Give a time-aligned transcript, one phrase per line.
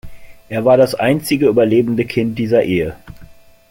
[0.49, 2.95] Er war das einzige überlebende Kind dieser Ehe.